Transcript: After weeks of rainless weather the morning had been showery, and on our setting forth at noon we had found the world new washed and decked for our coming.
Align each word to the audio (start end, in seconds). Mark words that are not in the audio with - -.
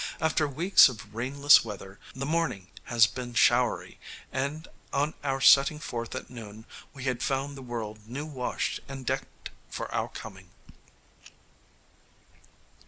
After 0.19 0.47
weeks 0.47 0.89
of 0.89 1.13
rainless 1.13 1.63
weather 1.63 1.99
the 2.15 2.25
morning 2.25 2.69
had 2.85 3.05
been 3.13 3.35
showery, 3.35 3.99
and 4.31 4.67
on 4.91 5.13
our 5.23 5.39
setting 5.39 5.77
forth 5.77 6.15
at 6.15 6.27
noon 6.27 6.65
we 6.91 7.03
had 7.03 7.21
found 7.21 7.55
the 7.55 7.61
world 7.61 8.07
new 8.07 8.25
washed 8.25 8.79
and 8.87 9.05
decked 9.05 9.51
for 9.69 9.93
our 9.93 10.09
coming. 10.09 10.49